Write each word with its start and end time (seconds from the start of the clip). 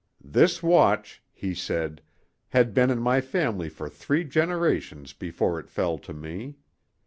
"This 0.23 0.63
watch," 0.63 1.21
he 1.31 1.53
said, 1.53 2.01
"had 2.47 2.73
been 2.73 2.89
in 2.89 2.97
my 2.97 3.21
family 3.21 3.69
for 3.69 3.87
three 3.87 4.23
generations 4.23 5.13
before 5.13 5.59
it 5.59 5.69
fell 5.69 5.99
to 5.99 6.11
me. 6.11 6.57